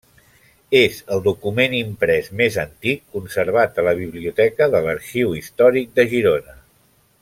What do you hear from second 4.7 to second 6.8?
de l’Arxiu Històric de Girona.